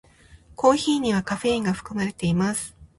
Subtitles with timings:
[0.55, 2.75] コーヒーにはカフェインが含まれています。